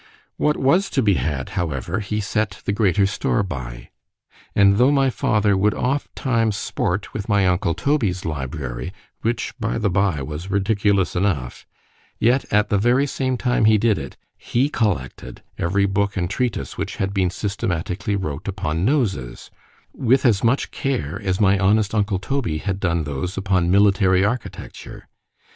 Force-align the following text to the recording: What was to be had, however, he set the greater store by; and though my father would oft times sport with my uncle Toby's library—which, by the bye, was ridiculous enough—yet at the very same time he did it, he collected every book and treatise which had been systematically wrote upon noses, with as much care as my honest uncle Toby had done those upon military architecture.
What 0.37 0.57
was 0.57 0.89
to 0.97 1.03
be 1.03 1.13
had, 1.13 1.49
however, 1.49 1.99
he 1.99 2.21
set 2.21 2.63
the 2.65 2.71
greater 2.73 3.05
store 3.05 3.43
by; 3.43 3.91
and 4.55 4.77
though 4.77 4.91
my 4.91 5.11
father 5.11 5.55
would 5.55 5.75
oft 5.75 6.15
times 6.15 6.55
sport 6.55 7.13
with 7.13 7.29
my 7.29 7.45
uncle 7.45 7.75
Toby's 7.75 8.25
library—which, 8.25 9.53
by 9.59 9.77
the 9.77 9.91
bye, 9.91 10.23
was 10.23 10.49
ridiculous 10.49 11.15
enough—yet 11.15 12.45
at 12.51 12.69
the 12.69 12.79
very 12.79 13.05
same 13.05 13.37
time 13.37 13.65
he 13.65 13.77
did 13.77 13.99
it, 13.99 14.17
he 14.39 14.69
collected 14.69 15.43
every 15.59 15.85
book 15.85 16.17
and 16.17 16.31
treatise 16.31 16.79
which 16.79 16.95
had 16.95 17.13
been 17.13 17.29
systematically 17.29 18.15
wrote 18.15 18.47
upon 18.47 18.83
noses, 18.83 19.51
with 19.93 20.25
as 20.25 20.43
much 20.43 20.71
care 20.71 21.21
as 21.23 21.39
my 21.39 21.59
honest 21.59 21.93
uncle 21.93 22.17
Toby 22.17 22.57
had 22.57 22.79
done 22.79 23.03
those 23.03 23.37
upon 23.37 23.69
military 23.69 24.25
architecture. 24.25 25.07